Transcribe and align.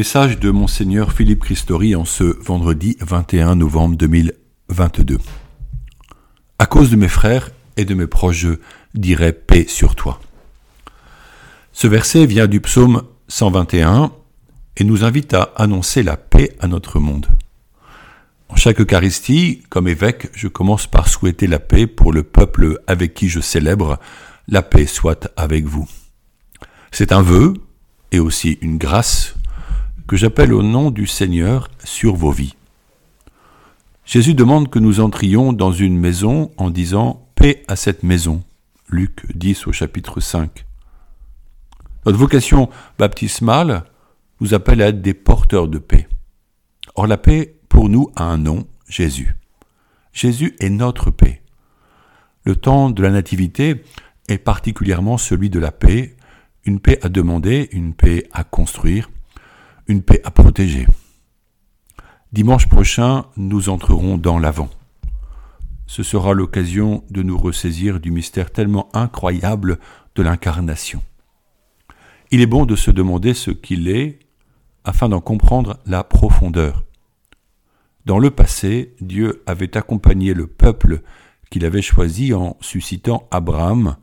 Message 0.00 0.38
de 0.38 0.50
Monseigneur 0.50 1.12
Philippe 1.12 1.40
Christori 1.40 1.94
en 1.94 2.06
ce 2.06 2.24
vendredi 2.42 2.96
21 3.00 3.54
novembre 3.54 3.98
2022. 3.98 5.18
À 6.58 6.64
cause 6.64 6.88
de 6.88 6.96
mes 6.96 7.06
frères 7.06 7.50
et 7.76 7.84
de 7.84 7.92
mes 7.92 8.06
proches, 8.06 8.38
je 8.38 8.48
dirai 8.94 9.34
paix 9.34 9.66
sur 9.68 9.94
toi. 9.94 10.18
Ce 11.74 11.86
verset 11.86 12.24
vient 12.24 12.46
du 12.46 12.62
psaume 12.62 13.02
121 13.28 14.10
et 14.78 14.84
nous 14.84 15.04
invite 15.04 15.34
à 15.34 15.52
annoncer 15.56 16.02
la 16.02 16.16
paix 16.16 16.56
à 16.60 16.66
notre 16.66 16.98
monde. 16.98 17.26
En 18.48 18.56
chaque 18.56 18.80
Eucharistie, 18.80 19.64
comme 19.68 19.86
évêque, 19.86 20.30
je 20.32 20.48
commence 20.48 20.86
par 20.86 21.08
souhaiter 21.08 21.46
la 21.46 21.58
paix 21.58 21.86
pour 21.86 22.14
le 22.14 22.22
peuple 22.22 22.80
avec 22.86 23.12
qui 23.12 23.28
je 23.28 23.40
célèbre. 23.40 23.98
La 24.48 24.62
paix 24.62 24.86
soit 24.86 25.30
avec 25.36 25.66
vous. 25.66 25.86
C'est 26.90 27.12
un 27.12 27.20
vœu 27.20 27.52
et 28.12 28.18
aussi 28.18 28.56
une 28.62 28.78
grâce 28.78 29.34
que 30.10 30.16
j'appelle 30.16 30.52
au 30.52 30.64
nom 30.64 30.90
du 30.90 31.06
Seigneur 31.06 31.68
sur 31.84 32.16
vos 32.16 32.32
vies. 32.32 32.56
Jésus 34.04 34.34
demande 34.34 34.68
que 34.68 34.80
nous 34.80 34.98
entrions 34.98 35.52
dans 35.52 35.70
une 35.70 35.96
maison 35.96 36.50
en 36.56 36.70
disant 36.70 37.28
Paix 37.36 37.62
à 37.68 37.76
cette 37.76 38.02
maison. 38.02 38.42
Luc 38.88 39.24
10 39.36 39.68
au 39.68 39.72
chapitre 39.72 40.18
5. 40.18 40.66
Notre 42.06 42.18
vocation 42.18 42.70
baptismale 42.98 43.84
nous 44.40 44.52
appelle 44.52 44.82
à 44.82 44.88
être 44.88 45.00
des 45.00 45.14
porteurs 45.14 45.68
de 45.68 45.78
paix. 45.78 46.08
Or 46.96 47.06
la 47.06 47.16
paix 47.16 47.54
pour 47.68 47.88
nous 47.88 48.10
a 48.16 48.24
un 48.24 48.38
nom, 48.38 48.66
Jésus. 48.88 49.36
Jésus 50.12 50.56
est 50.58 50.70
notre 50.70 51.12
paix. 51.12 51.40
Le 52.42 52.56
temps 52.56 52.90
de 52.90 53.00
la 53.00 53.10
Nativité 53.10 53.84
est 54.26 54.38
particulièrement 54.38 55.18
celui 55.18 55.50
de 55.50 55.60
la 55.60 55.70
paix, 55.70 56.16
une 56.64 56.80
paix 56.80 56.98
à 57.00 57.08
demander, 57.08 57.68
une 57.70 57.94
paix 57.94 58.28
à 58.32 58.42
construire, 58.42 59.08
une 59.90 60.02
paix 60.02 60.20
à 60.22 60.30
protéger. 60.30 60.86
Dimanche 62.32 62.68
prochain, 62.68 63.26
nous 63.36 63.70
entrerons 63.70 64.18
dans 64.18 64.38
l'Avent. 64.38 64.70
Ce 65.88 66.04
sera 66.04 66.32
l'occasion 66.32 67.02
de 67.10 67.22
nous 67.24 67.36
ressaisir 67.36 67.98
du 67.98 68.12
mystère 68.12 68.52
tellement 68.52 68.88
incroyable 68.94 69.80
de 70.14 70.22
l'incarnation. 70.22 71.02
Il 72.30 72.40
est 72.40 72.46
bon 72.46 72.66
de 72.66 72.76
se 72.76 72.92
demander 72.92 73.34
ce 73.34 73.50
qu'il 73.50 73.88
est 73.88 74.20
afin 74.84 75.08
d'en 75.08 75.20
comprendre 75.20 75.80
la 75.86 76.04
profondeur. 76.04 76.84
Dans 78.06 78.20
le 78.20 78.30
passé, 78.30 78.94
Dieu 79.00 79.42
avait 79.46 79.76
accompagné 79.76 80.34
le 80.34 80.46
peuple 80.46 81.02
qu'il 81.50 81.64
avait 81.64 81.82
choisi 81.82 82.32
en 82.32 82.56
suscitant 82.60 83.26
Abraham 83.32 83.96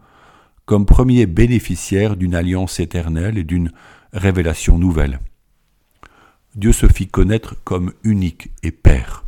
comme 0.66 0.86
premier 0.86 1.26
bénéficiaire 1.28 2.18
d'une 2.18 2.36
alliance 2.36 2.82
éternelle 2.82 3.38
et 3.38 3.46
d'une 3.46 3.72
révélation 4.12 4.78
nouvelle. 4.78 5.22
Dieu 6.58 6.74
se 6.74 6.88
fit 6.88 7.08
connaître 7.08 7.56
comme 7.64 7.94
unique 8.04 8.50
et 8.64 8.72
Père. 8.72 9.24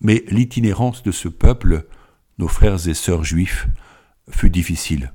Mais 0.00 0.24
l'itinérance 0.26 1.04
de 1.04 1.12
ce 1.12 1.28
peuple, 1.28 1.86
nos 2.38 2.48
frères 2.48 2.88
et 2.88 2.94
sœurs 2.94 3.22
juifs, 3.22 3.68
fut 4.28 4.50
difficile. 4.50 5.12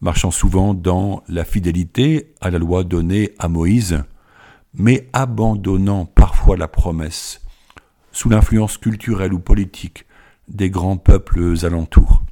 Marchant 0.00 0.30
souvent 0.30 0.72
dans 0.72 1.22
la 1.28 1.44
fidélité 1.44 2.32
à 2.40 2.50
la 2.50 2.58
loi 2.58 2.82
donnée 2.82 3.32
à 3.38 3.48
Moïse, 3.48 4.02
mais 4.72 5.10
abandonnant 5.12 6.06
parfois 6.06 6.56
la 6.56 6.66
promesse, 6.66 7.42
sous 8.10 8.30
l'influence 8.30 8.78
culturelle 8.78 9.34
ou 9.34 9.38
politique 9.38 10.06
des 10.48 10.70
grands 10.70 10.96
peuples 10.96 11.62
alentours. 11.62 12.22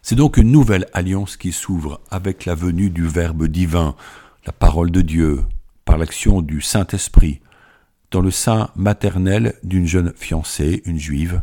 C'est 0.00 0.16
donc 0.16 0.38
une 0.38 0.52
nouvelle 0.52 0.86
alliance 0.94 1.36
qui 1.36 1.52
s'ouvre 1.52 2.00
avec 2.10 2.46
la 2.46 2.54
venue 2.54 2.88
du 2.88 3.06
Verbe 3.06 3.46
divin, 3.46 3.94
la 4.46 4.52
parole 4.52 4.90
de 4.90 5.02
Dieu, 5.02 5.44
par 5.86 5.96
l'action 5.96 6.42
du 6.42 6.60
Saint-Esprit 6.60 7.40
dans 8.10 8.20
le 8.20 8.30
sein 8.30 8.70
maternel 8.76 9.54
d'une 9.62 9.86
jeune 9.86 10.12
fiancée, 10.14 10.82
une 10.84 10.98
juive, 10.98 11.40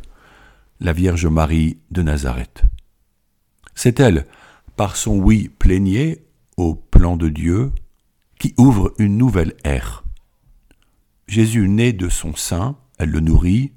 la 0.80 0.94
Vierge 0.94 1.26
Marie 1.26 1.80
de 1.90 2.04
Nazareth. 2.04 2.64
C'est 3.74 4.00
elle, 4.00 4.28
par 4.76 4.96
son 4.96 5.18
oui 5.18 5.50
plénier 5.50 6.26
au 6.58 6.76
plan 6.76 7.18
de 7.18 7.30
Dieu, 7.30 7.72
qui 8.38 8.53
ouvre 8.58 8.94
une 9.00 9.18
nouvelle 9.18 9.53
ère. 9.64 10.03
Jésus 11.28 11.68
naît 11.70 11.94
de 11.94 12.09
son 12.09 12.36
sein, 12.36 12.76
elle 13.00 13.09
le 13.09 13.22
nourrit 13.22 13.72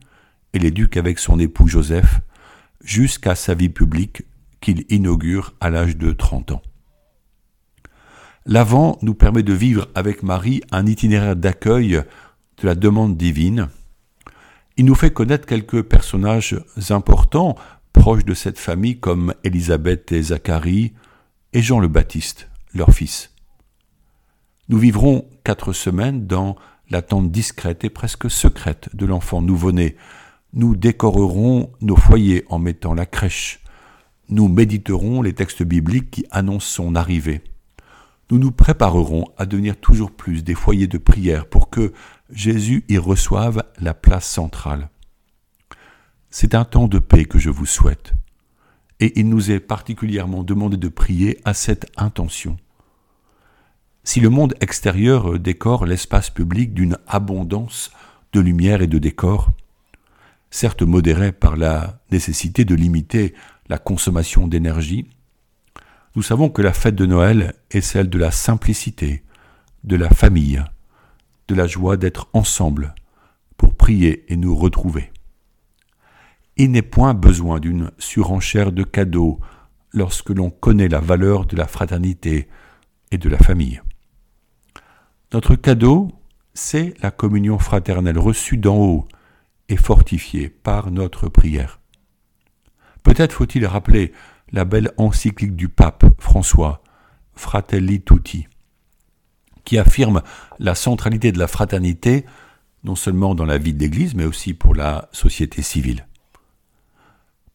et 0.52 0.58
l'éduque 0.58 0.96
avec 0.96 1.18
son 1.18 1.38
époux 1.38 1.68
Joseph 1.68 2.20
jusqu'à 2.82 3.34
sa 3.34 3.54
vie 3.54 3.68
publique 3.68 4.24
qu'il 4.60 4.84
inaugure 4.88 5.54
à 5.60 5.70
l'âge 5.70 5.96
de 5.96 6.12
30 6.12 6.52
ans. 6.52 6.62
L'Avent 8.48 8.96
nous 9.02 9.14
permet 9.14 9.42
de 9.42 9.52
vivre 9.52 9.88
avec 9.96 10.22
Marie 10.22 10.62
un 10.70 10.86
itinéraire 10.86 11.34
d'accueil 11.34 12.00
de 12.58 12.66
la 12.66 12.76
demande 12.76 13.16
divine. 13.16 13.70
Il 14.76 14.84
nous 14.84 14.94
fait 14.94 15.12
connaître 15.12 15.46
quelques 15.46 15.82
personnages 15.82 16.56
importants 16.90 17.56
proches 17.92 18.24
de 18.24 18.34
cette 18.34 18.60
famille 18.60 19.00
comme 19.00 19.34
Élisabeth 19.42 20.12
et 20.12 20.22
Zacharie 20.22 20.92
et 21.54 21.60
Jean 21.60 21.80
le 21.80 21.88
Baptiste, 21.88 22.48
leur 22.72 22.90
fils. 22.90 23.32
Nous 24.68 24.78
vivrons 24.78 25.28
quatre 25.42 25.72
semaines 25.72 26.28
dans 26.28 26.54
l'attente 26.88 27.32
discrète 27.32 27.82
et 27.82 27.90
presque 27.90 28.30
secrète 28.30 28.94
de 28.94 29.06
l'enfant 29.06 29.42
nouveau-né. 29.42 29.96
Nous 30.52 30.76
décorerons 30.76 31.72
nos 31.80 31.96
foyers 31.96 32.44
en 32.48 32.60
mettant 32.60 32.94
la 32.94 33.06
crèche. 33.06 33.58
Nous 34.28 34.46
méditerons 34.46 35.20
les 35.20 35.32
textes 35.32 35.64
bibliques 35.64 36.12
qui 36.12 36.26
annoncent 36.30 36.68
son 36.68 36.94
arrivée 36.94 37.42
nous 38.30 38.38
nous 38.38 38.50
préparerons 38.50 39.26
à 39.38 39.46
devenir 39.46 39.76
toujours 39.76 40.10
plus 40.10 40.42
des 40.42 40.54
foyers 40.54 40.88
de 40.88 40.98
prière 40.98 41.46
pour 41.46 41.70
que 41.70 41.92
Jésus 42.30 42.84
y 42.88 42.98
reçoive 42.98 43.62
la 43.78 43.94
place 43.94 44.28
centrale. 44.28 44.90
C'est 46.30 46.54
un 46.54 46.64
temps 46.64 46.88
de 46.88 46.98
paix 46.98 47.24
que 47.24 47.38
je 47.38 47.50
vous 47.50 47.66
souhaite, 47.66 48.14
et 48.98 49.18
il 49.18 49.28
nous 49.28 49.50
est 49.50 49.60
particulièrement 49.60 50.42
demandé 50.42 50.76
de 50.76 50.88
prier 50.88 51.38
à 51.44 51.54
cette 51.54 51.90
intention. 51.96 52.56
Si 54.02 54.20
le 54.20 54.28
monde 54.28 54.54
extérieur 54.60 55.38
décore 55.38 55.86
l'espace 55.86 56.30
public 56.30 56.74
d'une 56.74 56.98
abondance 57.06 57.90
de 58.32 58.40
lumière 58.40 58.82
et 58.82 58.86
de 58.86 58.98
décor, 58.98 59.50
certes 60.50 60.82
modéré 60.82 61.32
par 61.32 61.56
la 61.56 62.00
nécessité 62.10 62.64
de 62.64 62.74
limiter 62.74 63.34
la 63.68 63.78
consommation 63.78 64.46
d'énergie, 64.46 65.08
nous 66.16 66.22
savons 66.22 66.48
que 66.48 66.62
la 66.62 66.72
fête 66.72 66.94
de 66.94 67.04
Noël 67.04 67.54
est 67.70 67.82
celle 67.82 68.08
de 68.08 68.18
la 68.18 68.30
simplicité, 68.30 69.22
de 69.84 69.96
la 69.96 70.08
famille, 70.08 70.64
de 71.46 71.54
la 71.54 71.66
joie 71.66 71.98
d'être 71.98 72.30
ensemble 72.32 72.94
pour 73.58 73.74
prier 73.74 74.24
et 74.32 74.36
nous 74.36 74.56
retrouver. 74.56 75.12
Il 76.56 76.70
n'est 76.70 76.80
point 76.80 77.12
besoin 77.12 77.60
d'une 77.60 77.90
surenchère 77.98 78.72
de 78.72 78.82
cadeaux 78.82 79.38
lorsque 79.92 80.30
l'on 80.30 80.48
connaît 80.48 80.88
la 80.88 81.00
valeur 81.00 81.44
de 81.44 81.54
la 81.54 81.66
fraternité 81.66 82.48
et 83.10 83.18
de 83.18 83.28
la 83.28 83.38
famille. 83.38 83.82
Notre 85.34 85.54
cadeau, 85.54 86.08
c'est 86.54 86.94
la 87.02 87.10
communion 87.10 87.58
fraternelle 87.58 88.18
reçue 88.18 88.56
d'en 88.56 88.78
haut 88.78 89.08
et 89.68 89.76
fortifiée 89.76 90.48
par 90.48 90.90
notre 90.90 91.28
prière. 91.28 91.78
Peut-être 93.02 93.34
faut-il 93.34 93.66
rappeler 93.66 94.12
la 94.52 94.64
belle 94.64 94.92
encyclique 94.96 95.56
du 95.56 95.68
pape 95.68 96.04
François, 96.18 96.82
Fratelli 97.34 98.02
Tutti, 98.02 98.46
qui 99.64 99.78
affirme 99.78 100.22
la 100.58 100.74
centralité 100.74 101.32
de 101.32 101.38
la 101.38 101.48
fraternité 101.48 102.24
non 102.84 102.94
seulement 102.94 103.34
dans 103.34 103.44
la 103.44 103.58
vie 103.58 103.74
de 103.74 103.80
l'Église, 103.80 104.14
mais 104.14 104.24
aussi 104.24 104.54
pour 104.54 104.74
la 104.74 105.08
société 105.12 105.60
civile. 105.60 106.06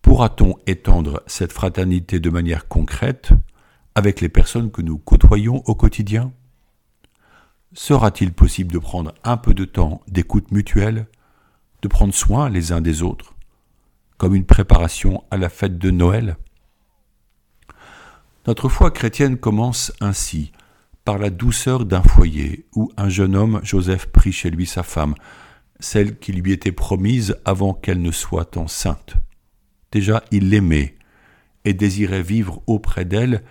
Pourra-t-on 0.01 0.57
étendre 0.67 1.23
cette 1.25 1.53
fraternité 1.53 2.19
de 2.19 2.29
manière 2.29 2.67
concrète 2.67 3.31
avec 3.95 4.19
les 4.19 4.29
personnes 4.29 4.71
que 4.71 4.81
nous 4.81 4.97
côtoyons 4.97 5.63
au 5.65 5.75
quotidien? 5.75 6.33
Sera-t-il 7.73 8.33
possible 8.33 8.73
de 8.73 8.79
prendre 8.79 9.13
un 9.23 9.37
peu 9.37 9.53
de 9.53 9.63
temps 9.63 10.01
d'écoute 10.09 10.51
mutuelle, 10.51 11.07
de 11.81 11.87
prendre 11.87 12.13
soin 12.13 12.49
les 12.49 12.73
uns 12.73 12.81
des 12.81 13.01
autres, 13.01 13.33
comme 14.17 14.35
une 14.35 14.45
préparation 14.45 15.23
à 15.31 15.37
la 15.37 15.49
fête 15.49 15.77
de 15.77 15.91
Noël? 15.91 16.35
Notre 18.47 18.69
foi 18.69 18.91
chrétienne 18.91 19.37
commence 19.37 19.93
ainsi, 20.01 20.51
par 21.05 21.17
la 21.17 21.29
douceur 21.29 21.85
d'un 21.85 22.01
foyer 22.01 22.65
où 22.75 22.91
un 22.97 23.09
jeune 23.09 23.35
homme, 23.35 23.59
Joseph, 23.63 24.07
prit 24.07 24.31
chez 24.31 24.49
lui 24.49 24.65
sa 24.65 24.83
femme, 24.83 25.15
celle 25.79 26.17
qui 26.19 26.31
lui 26.31 26.51
était 26.51 26.71
promise 26.71 27.37
avant 27.45 27.73
qu'elle 27.73 28.01
ne 28.01 28.11
soit 28.11 28.57
enceinte. 28.57 29.15
Déjà 29.91 30.23
il 30.31 30.49
l'aimait 30.49 30.95
et 31.65 31.73
désirait 31.73 32.23
vivre 32.23 32.61
auprès 32.67 33.05
d'elle 33.05 33.43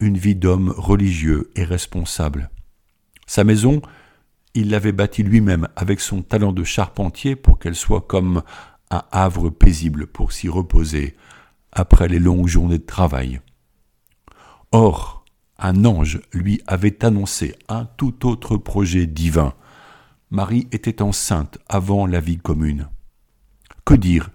une 0.00 0.18
vie 0.18 0.34
d'homme 0.34 0.74
religieux 0.76 1.50
et 1.56 1.64
responsable. 1.64 2.50
Sa 3.26 3.44
maison, 3.44 3.80
il 4.54 4.70
l'avait 4.70 4.92
bâtie 4.92 5.22
lui-même 5.22 5.68
avec 5.76 6.00
son 6.00 6.22
talent 6.22 6.52
de 6.52 6.64
charpentier 6.64 7.36
pour 7.36 7.58
qu'elle 7.58 7.74
soit 7.74 8.02
comme 8.02 8.42
un 8.90 9.02
havre 9.10 9.50
paisible 9.50 10.06
pour 10.06 10.32
s'y 10.32 10.48
reposer 10.48 11.16
après 11.72 12.08
les 12.08 12.18
longues 12.18 12.48
journées 12.48 12.78
de 12.78 12.86
travail. 12.86 13.40
Or, 14.76 15.24
Un 15.56 15.84
ange 15.84 16.20
lui 16.32 16.60
avait 16.66 17.04
annoncé 17.04 17.54
un 17.68 17.84
tout 17.84 18.26
autre 18.26 18.56
projet 18.56 19.06
divin. 19.06 19.54
Marie 20.32 20.66
était 20.72 21.00
enceinte 21.00 21.58
avant 21.68 22.08
la 22.08 22.18
vie 22.18 22.38
commune. 22.38 22.88
Que 23.84 23.94
dire 23.94 24.30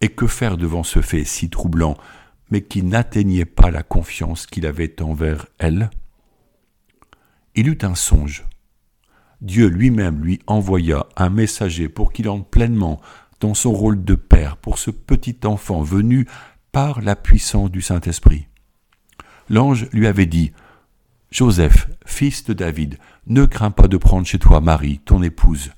et 0.00 0.08
que 0.08 0.26
faire 0.26 0.56
devant 0.56 0.82
ce 0.82 1.02
fait 1.02 1.24
si 1.24 1.50
troublant, 1.50 1.98
mais 2.50 2.62
qui 2.62 2.82
n'atteignait 2.82 3.44
pas 3.44 3.70
la 3.70 3.82
confiance 3.82 4.46
qu'il 4.46 4.64
avait 4.64 5.02
envers 5.02 5.44
elle? 5.58 5.90
Il 7.54 7.68
eut 7.68 7.80
un 7.82 7.94
songe. 7.94 8.46
Dieu 9.42 9.66
lui-même 9.66 10.24
lui 10.24 10.40
envoya 10.46 11.04
un 11.16 11.28
messager 11.28 11.90
pour 11.90 12.14
qu'il 12.14 12.30
entre 12.30 12.48
pleinement 12.48 12.98
dans 13.40 13.52
son 13.52 13.72
rôle 13.72 14.02
de 14.02 14.14
père 14.14 14.56
pour 14.56 14.78
ce 14.78 14.90
petit 14.90 15.40
enfant 15.44 15.82
venu 15.82 16.26
par 16.72 17.02
la 17.02 17.14
puissance 17.14 17.70
du 17.70 17.82
Saint-Esprit. 17.82 18.46
L'ange 19.48 19.88
lui 19.92 20.06
avait 20.06 20.26
dit 20.26 20.52
Joseph, 21.30 21.88
fils 22.04 22.44
de 22.44 22.52
David, 22.52 22.98
ne 23.26 23.44
crains 23.44 23.70
pas 23.70 23.88
de 23.88 23.96
prendre 23.96 24.26
chez 24.26 24.38
toi 24.38 24.60
Marie, 24.60 25.00
ton 25.04 25.22
épouse, 25.22 25.72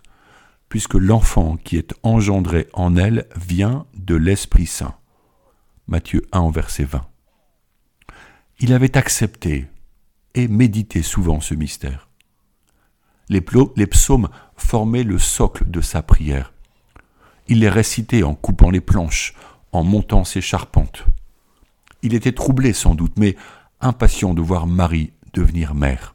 puisque 0.69 0.95
l'enfant 0.95 1.57
qui 1.57 1.77
est 1.77 1.95
engendré 2.03 2.69
en 2.73 2.97
elle 2.97 3.29
vient 3.37 3.87
de 3.95 4.17
l'Esprit 4.17 4.67
Saint. 4.67 4.95
Matthieu 5.87 6.27
1 6.33 6.51
verset 6.51 6.85
20. 6.85 7.07
Il 8.61 8.73
avait 8.73 8.97
accepté 8.97 9.67
et 10.35 10.49
médité 10.49 11.03
souvent 11.03 11.41
ce 11.41 11.55
mystère. 11.55 12.09
Les, 13.29 13.41
psaumes 13.41 14.29
formaient 14.57 15.03
le 15.03 15.19
socle 15.19 15.71
de 15.71 15.81
sa 15.81 16.03
prière. 16.03 16.53
Il 17.49 17.61
les 17.61 17.69
récitait 17.69 18.23
en 18.23 18.35
coupant 18.35 18.71
les 18.71 18.81
planches, 18.81 19.35
en 19.73 19.83
montant 19.83 20.25
ses 20.25 20.41
charpentes. 20.41 21.05
Il 22.05 22.15
était 22.15 22.33
troublé 22.33 22.75
sans 22.75 22.95
doute, 22.95 23.15
mais 23.19 23.35
impatient 23.81 24.35
de 24.35 24.43
voir 24.43 24.67
Marie 24.67 25.11
devenir 25.33 25.75
mère. 25.75 26.15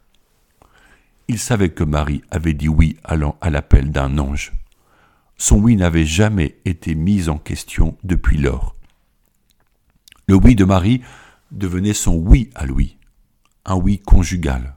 Il 1.28 1.40
savait 1.40 1.72
que 1.72 1.84
Marie 1.84 2.22
avait 2.30 2.54
dit 2.54 2.70
oui 2.70 2.98
à 3.04 3.50
l'appel 3.50 3.92
d'un 3.92 4.20
ange. 4.20 4.54
Son 5.36 5.58
oui 5.58 5.76
n'avait 5.76 6.06
jamais 6.06 6.58
été 6.64 6.94
mis 6.94 7.28
en 7.28 7.40
question 7.40 7.98
depuis 8.04 8.38
lors. 8.38 8.76
Le 10.28 10.36
oui 10.36 10.54
de 10.54 10.64
Marie 10.64 11.02
devenait 11.50 11.94
son 11.94 12.14
oui 12.14 12.52
à 12.54 12.68
lui, 12.68 13.00
un 13.66 13.76
oui 13.76 13.98
conjugal. 13.98 14.76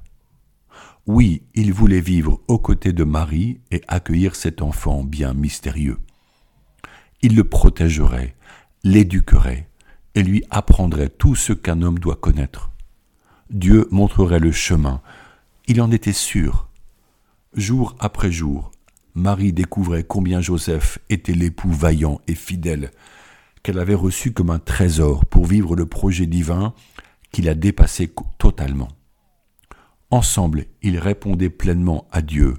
Oui, 1.07 1.43
il 1.55 1.75
voulait 1.75 2.01
vivre 2.01 2.41
aux 2.49 2.59
côtés 2.59 2.95
de 2.95 3.05
Marie 3.05 3.61
et 3.71 3.83
accueillir 3.87 4.35
cet 4.35 4.63
enfant 4.63 5.05
bien 5.05 5.35
mystérieux. 5.35 5.99
Il 7.21 7.37
le 7.37 7.45
protégerait, 7.45 8.35
l'éduquerait 8.83 9.69
et 10.15 10.23
lui 10.23 10.45
apprendrait 10.51 11.09
tout 11.09 11.35
ce 11.35 11.53
qu'un 11.53 11.83
homme 11.83 11.99
doit 11.99 12.17
connaître. 12.17 12.71
Dieu 13.51 13.87
montrerait 13.91 14.39
le 14.39 14.53
chemin, 14.53 15.01
il 15.67 15.81
en 15.81 15.91
était 15.91 16.13
sûr. 16.13 16.69
Jour 17.55 17.97
après 17.99 18.33
jour, 18.33 18.73
Marie 19.15 19.53
découvrait 19.53 20.05
combien 20.05 20.41
Joseph 20.41 20.99
était 21.11 21.35
l'époux 21.35 21.71
vaillant 21.71 22.21
et 22.27 22.35
fidèle 22.35 22.91
qu'elle 23.63 23.79
avait 23.79 23.95
reçu 23.95 24.33
comme 24.33 24.51
un 24.51 24.59
trésor 24.59 25.27
pour 25.27 25.47
vivre 25.47 25.77
le 25.77 25.87
projet 25.87 26.27
divin 26.27 26.75
qui 27.31 27.43
la 27.43 27.55
dépassait 27.55 28.13
totalement. 28.39 28.89
Ensemble, 30.11 30.67
ils 30.83 30.99
répondaient 30.99 31.51
pleinement 31.51 32.07
à 32.11 32.23
Dieu, 32.23 32.55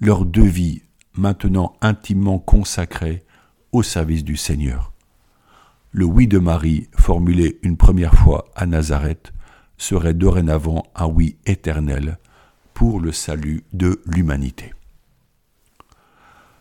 leurs 0.00 0.24
deux 0.24 0.44
vies 0.44 0.82
maintenant 1.14 1.76
intimement 1.80 2.38
consacrées 2.38 3.24
au 3.72 3.82
service 3.82 4.24
du 4.24 4.36
Seigneur. 4.36 4.92
Le 5.98 6.04
oui 6.04 6.28
de 6.28 6.38
Marie, 6.38 6.88
formulé 6.94 7.58
une 7.62 7.78
première 7.78 8.12
fois 8.12 8.44
à 8.54 8.66
Nazareth, 8.66 9.32
serait 9.78 10.12
dorénavant 10.12 10.82
un 10.94 11.06
oui 11.06 11.38
éternel 11.46 12.18
pour 12.74 13.00
le 13.00 13.12
salut 13.12 13.64
de 13.72 14.02
l'humanité. 14.04 14.74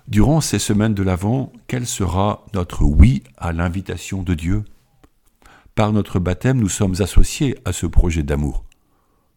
Durant 0.08 0.40
ces 0.40 0.58
semaines 0.58 0.94
de 0.94 1.04
l'Avent, 1.04 1.52
quel 1.68 1.86
sera 1.86 2.46
notre 2.54 2.86
oui 2.86 3.24
à 3.36 3.52
l'invitation 3.52 4.24
de 4.24 4.36
Dieu? 4.36 4.64
Par 5.76 5.92
notre 5.92 6.20
baptême, 6.20 6.62
nous 6.62 6.70
sommes 6.70 6.96
associés 7.02 7.58
à 7.66 7.74
ce 7.74 7.88
projet 7.88 8.24
d'amour. 8.24 8.64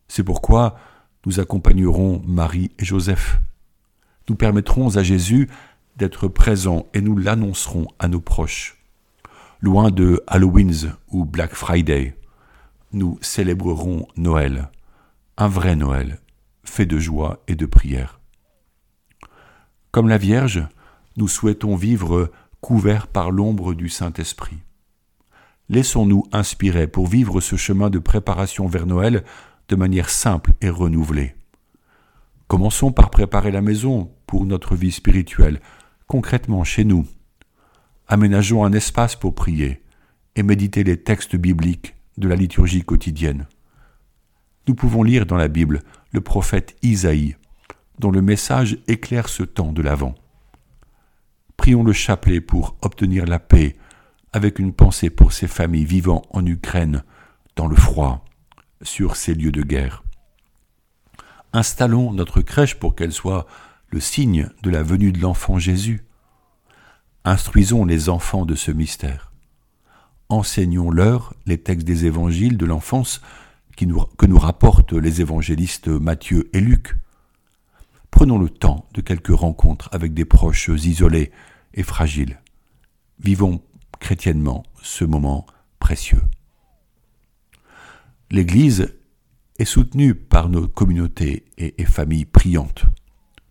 C'est 0.07 0.23
pourquoi 0.23 0.79
nous 1.27 1.41
accompagnerons 1.41 2.23
Marie 2.25 2.71
et 2.79 2.85
Joseph. 2.85 3.41
Nous 4.29 4.37
permettrons 4.37 4.97
à 4.97 5.03
Jésus 5.03 5.49
d'être 5.97 6.29
présent 6.29 6.87
et 6.95 7.01
nous 7.01 7.17
l'annoncerons 7.17 7.89
à 7.99 8.07
nos 8.07 8.21
proches. 8.21 8.78
Loin 9.61 9.91
de 9.91 10.23
Halloween 10.29 10.73
ou 11.11 11.25
Black 11.25 11.53
Friday, 11.53 12.17
nous 12.93 13.19
célébrerons 13.21 14.07
Noël, 14.17 14.71
un 15.37 15.49
vrai 15.49 15.75
Noël, 15.75 16.21
fait 16.63 16.87
de 16.87 17.01
joie 17.01 17.43
et 17.49 17.57
de 17.57 17.67
prière. 17.67 18.21
Comme 19.91 20.09
la 20.09 20.17
Vierge, 20.17 20.65
nous 21.17 21.27
souhaitons 21.27 21.75
vivre 21.75 22.31
couverts 22.61 23.09
par 23.09 23.33
l'ombre 23.33 23.75
du 23.75 23.89
Saint-Esprit. 23.89 24.59
Laissons-nous 25.69 26.23
inspirer 26.31 26.87
pour 26.87 27.09
vivre 27.09 27.41
ce 27.41 27.57
chemin 27.57 27.91
de 27.91 27.99
préparation 27.99 28.69
vers 28.69 28.87
Noël 28.87 29.25
de 29.69 29.75
manière 29.75 30.09
simple 30.09 30.53
et 30.61 30.71
renouvelée. 30.71 31.35
Commençons 32.47 32.93
par 32.93 33.11
préparer 33.11 33.51
la 33.51 33.61
maison 33.61 34.13
pour 34.29 34.47
notre 34.47 34.77
vie 34.77 34.93
spirituelle, 34.93 35.61
concrètement 36.07 36.63
chez 36.63 36.85
nous. 36.85 37.09
Aménageons 38.09 38.65
un 38.65 38.73
espace 38.73 39.17
pour 39.17 39.35
prier 39.35 39.83
et 40.35 40.43
méditer 40.43 40.83
les 40.83 40.97
textes 40.97 41.37
bibliques 41.37 41.95
de 42.17 42.27
la 42.27 42.37
liturgie 42.37 42.83
quotidienne. 42.83 43.47
Nous 44.67 44.75
pouvons 44.75 45.03
lire 45.03 45.27
dans 45.27 45.37
la 45.37 45.49
Bible 45.49 45.83
le 46.13 46.23
prophète 46.23 46.77
Isaïe, 46.83 47.37
dont 47.99 48.11
le 48.11 48.23
message 48.23 48.79
éclaire 48.87 49.29
ce 49.29 49.43
temps 49.43 49.73
de 49.73 49.83
l'Avent. 49.83 50.15
Prions 51.59 51.85
le 51.85 51.93
chapelet 51.93 52.41
pour 52.41 52.77
obtenir 52.81 53.27
la 53.27 53.39
paix, 53.39 53.77
avec 54.33 54.59
une 54.59 54.73
pensée 54.73 55.11
pour 55.11 55.33
ces 55.33 55.49
familles 55.49 55.85
vivant 55.85 56.23
en 56.31 56.47
Ukraine, 56.47 57.03
dans 57.57 57.67
le 57.67 57.77
froid, 57.77 58.25
sur 58.81 59.17
ces 59.17 59.35
lieux 59.35 59.53
de 59.53 59.63
guerre. 59.63 60.03
Installons 61.53 62.13
notre 62.13 62.41
crèche 62.41 62.77
pour 62.77 62.95
qu'elle 62.95 63.13
soit 63.13 63.47
le 63.91 64.01
signe 64.01 64.49
de 64.63 64.71
la 64.71 64.83
venue 64.83 65.13
de 65.13 65.21
l'enfant 65.21 65.59
Jésus. 65.59 66.05
Instruisons 67.25 67.85
les 67.85 68.09
enfants 68.09 68.47
de 68.47 68.55
ce 68.55 68.71
mystère. 68.71 69.33
Enseignons-leur 70.29 71.35
les 71.47 71.59
textes 71.59 71.87
des 71.87 72.07
évangiles 72.07 72.57
de 72.57 72.67
l'enfance 72.67 73.21
que 73.77 74.27
nous 74.27 74.39
rapportent 74.39 74.93
les 74.93 75.21
évangélistes 75.21 75.89
Matthieu 75.89 76.51
et 76.53 76.61
Luc. 76.61 76.97
Prenons 78.11 78.39
le 78.39 78.49
temps 78.49 78.89
de 78.95 79.01
quelques 79.01 79.29
rencontres 79.29 79.89
avec 79.93 80.15
des 80.15 80.25
proches 80.25 80.69
isolés 80.69 81.31
et 81.75 81.83
fragiles. 81.83 82.41
Vivons 83.21 83.63
chrétiennement 84.01 84.65
ce 84.83 85.05
moment 85.05 85.47
précieux. 85.79 86.23
L'Église 88.31 88.95
est 89.59 89.65
soutenue 89.65 90.15
par 90.15 90.49
nos 90.49 90.69
communautés 90.69 91.45
et, 91.57 91.85
familles 91.85 92.25
priantes. 92.25 92.85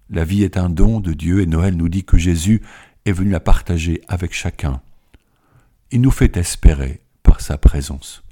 La 0.10 0.24
vie 0.24 0.44
est 0.44 0.58
un 0.58 0.70
don 0.70 1.00
de 1.00 1.14
Dieu 1.14 1.42
et 1.42 1.46
Noël 1.46 1.76
nous 1.76 1.90
dit 1.90 2.06
que 2.06 2.18
Jésus 2.18 2.62
est 3.08 3.14
venu 3.14 3.32
la 3.32 3.40
partager 3.40 4.02
avec 4.08 4.34
chacun. 4.34 4.82
Il 5.92 6.02
nous 6.02 6.12
fait 6.12 6.36
espérer 6.36 7.02
par 7.24 7.40
sa 7.40 7.58
présence. 7.58 8.24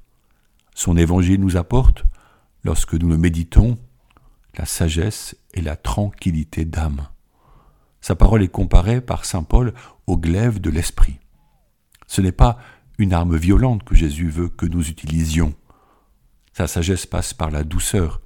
Son 0.74 0.98
évangile 0.98 1.40
nous 1.40 1.56
apporte, 1.56 2.04
lorsque 2.64 2.96
nous 2.96 3.08
le 3.08 3.18
méditons, 3.18 3.78
la 4.58 4.66
sagesse 4.66 5.36
et 5.54 5.62
la 5.62 5.78
tranquillité 5.78 6.66
d'âme. 6.66 7.08
Sa 8.02 8.16
parole 8.16 8.44
est 8.44 8.50
comparée 8.50 9.00
par 9.00 9.24
Saint 9.24 9.44
Paul 9.44 9.74
au 10.08 10.18
glaive 10.18 10.60
de 10.60 10.70
l'esprit. 10.70 11.20
Ce 12.08 12.22
n'est 12.22 12.34
pas 12.34 12.60
une 12.98 13.14
arme 13.14 13.38
violente 13.38 13.84
que 13.84 13.96
Jésus 13.96 14.30
veut 14.30 14.50
que 14.50 14.66
nous 14.66 14.90
utilisions. 14.90 15.54
Sa 16.54 16.68
sagesse 16.68 17.06
passe 17.06 17.34
par 17.34 17.50
la 17.50 17.64
douceur. 17.64 18.22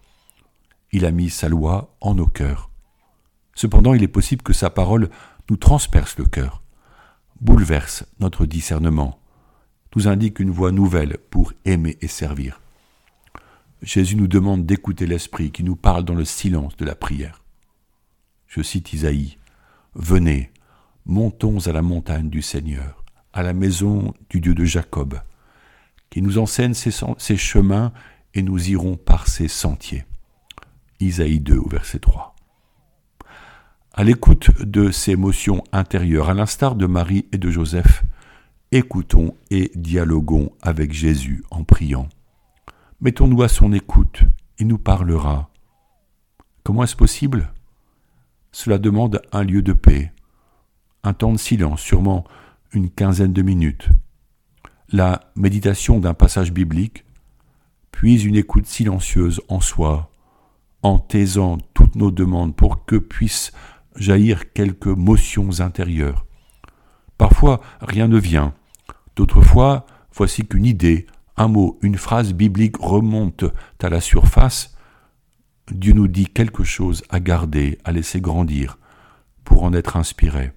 Il 0.91 1.05
a 1.05 1.11
mis 1.11 1.29
sa 1.29 1.47
loi 1.47 1.95
en 2.01 2.15
nos 2.15 2.27
cœurs. 2.27 2.69
Cependant, 3.55 3.93
il 3.93 4.03
est 4.03 4.07
possible 4.07 4.41
que 4.41 4.53
sa 4.53 4.69
parole 4.69 5.09
nous 5.49 5.57
transperce 5.57 6.17
le 6.17 6.25
cœur, 6.25 6.61
bouleverse 7.41 8.05
notre 8.19 8.45
discernement, 8.45 9.19
nous 9.95 10.07
indique 10.07 10.39
une 10.39 10.51
voie 10.51 10.71
nouvelle 10.71 11.17
pour 11.29 11.53
aimer 11.65 11.97
et 12.01 12.07
servir. 12.07 12.61
Jésus 13.81 14.15
nous 14.15 14.27
demande 14.27 14.65
d'écouter 14.65 15.07
l'Esprit 15.07 15.51
qui 15.51 15.63
nous 15.63 15.75
parle 15.75 16.03
dans 16.03 16.15
le 16.15 16.25
silence 16.25 16.75
de 16.77 16.85
la 16.85 16.95
prière. 16.95 17.41
Je 18.47 18.61
cite 18.61 18.93
Isaïe, 18.93 19.37
Venez, 19.95 20.51
montons 21.05 21.65
à 21.65 21.71
la 21.71 21.81
montagne 21.81 22.29
du 22.29 22.41
Seigneur, 22.41 23.03
à 23.33 23.41
la 23.41 23.53
maison 23.53 24.13
du 24.29 24.41
Dieu 24.41 24.53
de 24.53 24.65
Jacob, 24.65 25.19
qui 26.09 26.21
nous 26.21 26.37
enseigne 26.37 26.73
ses, 26.73 27.37
chemins 27.37 27.91
et 28.33 28.41
nous 28.41 28.69
irons 28.69 28.97
par 28.97 29.27
ces 29.27 29.47
sentiers. 29.47 30.05
Isaïe 30.99 31.39
2 31.39 31.57
au 31.57 31.69
verset 31.69 31.99
3. 31.99 32.35
À 33.99 34.05
l'écoute 34.05 34.51
de 34.61 34.91
ces 34.91 35.11
émotions 35.11 35.61
intérieures, 35.73 36.29
à 36.29 36.33
l'instar 36.33 36.75
de 36.75 36.85
Marie 36.85 37.25
et 37.33 37.37
de 37.37 37.51
Joseph, 37.51 38.05
écoutons 38.71 39.35
et 39.51 39.73
dialoguons 39.75 40.53
avec 40.61 40.93
Jésus 40.93 41.43
en 41.51 41.65
priant. 41.65 42.07
Mettons-nous 43.01 43.43
à 43.43 43.49
son 43.49 43.73
écoute 43.73 44.23
il 44.57 44.67
nous 44.67 44.77
parlera. 44.77 45.49
Comment 46.63 46.83
est-ce 46.83 46.95
possible? 46.95 47.51
Cela 48.53 48.77
demande 48.77 49.21
un 49.33 49.43
lieu 49.43 49.61
de 49.61 49.73
paix, 49.73 50.13
un 51.03 51.11
temps 51.11 51.33
de 51.33 51.37
silence, 51.37 51.81
sûrement 51.81 52.23
une 52.71 52.89
quinzaine 52.89 53.33
de 53.33 53.41
minutes, 53.41 53.89
la 54.87 55.29
méditation 55.35 55.99
d'un 55.99 56.13
passage 56.13 56.53
biblique, 56.53 57.03
puis 57.91 58.21
une 58.23 58.37
écoute 58.37 58.65
silencieuse 58.65 59.41
en 59.49 59.59
soi, 59.59 60.09
en 60.83 60.99
taisant 60.99 61.57
toutes 61.73 61.95
nos 61.95 62.11
demandes 62.11 62.55
pour 62.55 62.85
que 62.85 62.95
puissent 62.95 63.51
jaillir 63.95 64.53
quelques 64.53 64.87
motions 64.87 65.59
intérieures. 65.59 66.25
Parfois 67.17 67.61
rien 67.81 68.07
ne 68.07 68.17
vient, 68.17 68.53
d'autres 69.15 69.41
fois 69.41 69.85
voici 70.13 70.45
qu'une 70.45 70.65
idée, 70.65 71.07
un 71.37 71.47
mot, 71.47 71.79
une 71.81 71.97
phrase 71.97 72.33
biblique 72.33 72.77
remonte 72.77 73.45
à 73.81 73.89
la 73.89 74.01
surface, 74.01 74.75
Dieu 75.71 75.93
nous 75.93 76.07
dit 76.07 76.25
quelque 76.25 76.63
chose 76.63 77.03
à 77.09 77.19
garder, 77.19 77.77
à 77.83 77.91
laisser 77.91 78.19
grandir, 78.19 78.77
pour 79.43 79.63
en 79.63 79.73
être 79.73 79.97
inspiré. 79.97 80.51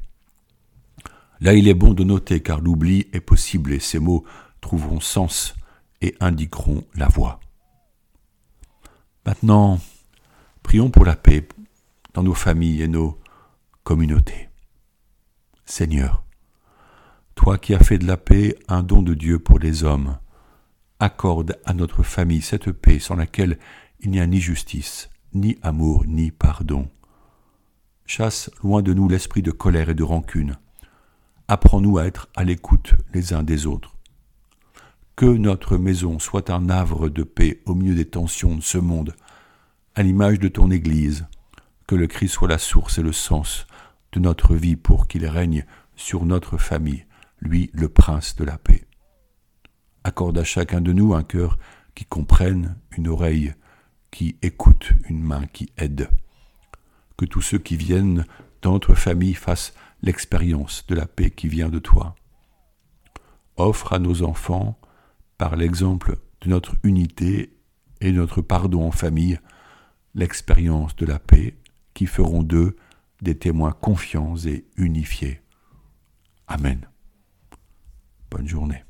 Là, 1.40 1.54
il 1.54 1.68
est 1.68 1.74
bon 1.74 1.92
de 1.92 2.04
noter 2.04 2.40
car 2.40 2.60
l'oubli 2.60 3.06
est 3.12 3.20
possible 3.20 3.72
et 3.72 3.80
ces 3.80 3.98
mots 3.98 4.24
trouveront 4.60 5.00
sens 5.00 5.54
et 6.00 6.14
indiqueront 6.20 6.84
la 6.94 7.08
voie. 7.08 7.40
Maintenant, 9.26 9.78
prions 10.62 10.90
pour 10.90 11.04
la 11.04 11.16
paix 11.16 11.46
dans 12.14 12.22
nos 12.22 12.34
familles 12.34 12.82
et 12.82 12.88
nos 12.88 13.18
communautés. 13.84 14.48
Seigneur, 15.64 16.24
toi 17.34 17.58
qui 17.58 17.74
as 17.74 17.82
fait 17.82 17.98
de 17.98 18.06
la 18.06 18.16
paix 18.16 18.56
un 18.68 18.82
don 18.82 19.02
de 19.02 19.14
Dieu 19.14 19.38
pour 19.38 19.58
les 19.58 19.84
hommes, 19.84 20.18
accorde 21.00 21.58
à 21.64 21.74
notre 21.74 22.02
famille 22.02 22.42
cette 22.42 22.70
paix 22.70 22.98
sans 22.98 23.16
laquelle 23.16 23.58
il 24.00 24.10
n'y 24.10 24.20
a 24.20 24.26
ni 24.26 24.40
justice, 24.40 25.10
ni 25.34 25.58
amour, 25.62 26.04
ni 26.06 26.30
pardon. 26.30 26.88
Chasse 28.06 28.50
loin 28.62 28.82
de 28.82 28.94
nous 28.94 29.08
l'esprit 29.08 29.42
de 29.42 29.50
colère 29.50 29.90
et 29.90 29.94
de 29.94 30.02
rancune. 30.02 30.58
Apprends-nous 31.48 31.98
à 31.98 32.06
être 32.06 32.28
à 32.36 32.44
l'écoute 32.44 32.94
les 33.12 33.32
uns 33.32 33.42
des 33.42 33.66
autres. 33.66 33.96
Que 35.16 35.26
notre 35.26 35.76
maison 35.76 36.18
soit 36.18 36.50
un 36.50 36.68
havre 36.70 37.08
de 37.08 37.22
paix 37.22 37.62
au 37.66 37.74
milieu 37.74 37.94
des 37.94 38.08
tensions 38.08 38.54
de 38.54 38.62
ce 38.62 38.78
monde, 38.78 39.14
à 39.94 40.02
l'image 40.02 40.38
de 40.38 40.48
ton 40.48 40.70
Église. 40.70 41.26
Que 41.86 41.94
le 41.94 42.06
Christ 42.06 42.34
soit 42.34 42.48
la 42.48 42.58
source 42.58 42.98
et 42.98 43.02
le 43.02 43.12
sens 43.12 43.66
de 44.12 44.20
notre 44.20 44.54
vie 44.54 44.76
pour 44.76 45.08
qu'il 45.08 45.26
règne 45.26 45.64
sur 45.96 46.24
notre 46.24 46.58
famille, 46.58 47.06
lui 47.40 47.70
le 47.72 47.88
prince 47.88 48.36
de 48.36 48.44
la 48.44 48.58
paix. 48.58 48.84
Accorde 50.04 50.38
à 50.38 50.44
chacun 50.44 50.80
de 50.80 50.92
nous 50.92 51.14
un 51.14 51.22
cœur 51.22 51.58
qui 51.94 52.04
comprenne, 52.04 52.76
une 52.96 53.08
oreille 53.08 53.54
qui 54.10 54.36
écoute, 54.42 54.92
une 55.08 55.22
main 55.22 55.46
qui 55.46 55.70
aide. 55.76 56.08
Que 57.16 57.24
tous 57.24 57.42
ceux 57.42 57.58
qui 57.58 57.76
viennent 57.76 58.24
dans 58.62 58.72
notre 58.72 58.94
famille 58.94 59.34
fassent 59.34 59.74
l'expérience 60.02 60.86
de 60.86 60.94
la 60.94 61.06
paix 61.06 61.30
qui 61.30 61.48
vient 61.48 61.68
de 61.68 61.78
toi. 61.78 62.14
Offre 63.56 63.92
à 63.92 63.98
nos 63.98 64.22
enfants, 64.22 64.78
par 65.38 65.56
l'exemple 65.56 66.18
de 66.42 66.50
notre 66.50 66.76
unité 66.82 67.56
et 68.00 68.12
de 68.12 68.16
notre 68.16 68.42
pardon 68.42 68.86
en 68.86 68.90
famille, 68.90 69.38
l'expérience 70.14 70.94
de 70.96 71.06
la 71.06 71.18
paix 71.18 71.56
qui 71.94 72.06
feront 72.06 72.42
d'eux 72.42 72.76
des 73.22 73.38
témoins 73.38 73.72
confiants 73.72 74.36
et 74.36 74.66
unifiés. 74.76 75.40
Amen. 76.48 76.86
Bonne 78.30 78.48
journée. 78.48 78.82